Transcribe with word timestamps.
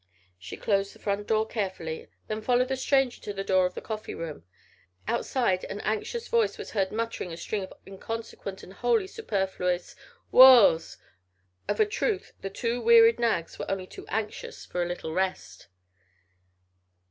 She 0.39 0.57
closed 0.57 0.95
the 0.95 0.99
front 0.99 1.27
door 1.27 1.45
carefully, 1.45 2.07
then 2.27 2.41
followed 2.41 2.69
the 2.69 2.75
stranger 2.75 3.21
to 3.21 3.33
the 3.33 3.43
door 3.43 3.67
of 3.67 3.75
the 3.75 3.81
coffee 3.85 4.15
room. 4.15 4.43
Outside 5.07 5.63
an 5.65 5.79
anxious 5.81 6.27
voice 6.27 6.57
was 6.57 6.71
heard 6.71 6.91
muttering 6.91 7.31
a 7.31 7.37
string 7.37 7.61
of 7.65 7.71
inconsequent 7.85 8.63
and 8.63 8.73
wholly 8.73 9.05
superfluous 9.05 9.95
"Whoa's!" 10.31 10.97
Of 11.67 11.79
a 11.79 11.85
truth 11.85 12.33
the 12.41 12.49
two 12.49 12.81
wearied 12.81 13.19
nags 13.19 13.59
were 13.59 13.69
only 13.69 13.85
too 13.85 14.07
anxious 14.07 14.65
for 14.65 14.81
a 14.81 14.87
little 14.87 15.13
rest. 15.13 15.67